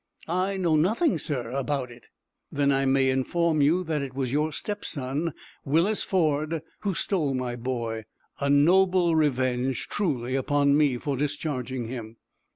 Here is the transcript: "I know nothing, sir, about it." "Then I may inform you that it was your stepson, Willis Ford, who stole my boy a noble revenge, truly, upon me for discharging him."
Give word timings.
"I 0.27 0.57
know 0.57 0.75
nothing, 0.77 1.19
sir, 1.19 1.51
about 1.51 1.91
it." 1.91 2.05
"Then 2.51 2.71
I 2.71 2.85
may 2.87 3.11
inform 3.11 3.61
you 3.61 3.83
that 3.83 4.01
it 4.01 4.15
was 4.15 4.31
your 4.31 4.51
stepson, 4.51 5.31
Willis 5.63 6.01
Ford, 6.01 6.63
who 6.79 6.95
stole 6.95 7.35
my 7.35 7.55
boy 7.55 8.05
a 8.39 8.49
noble 8.49 9.15
revenge, 9.15 9.87
truly, 9.89 10.35
upon 10.35 10.75
me 10.75 10.97
for 10.97 11.15
discharging 11.15 11.85
him." 11.85 12.17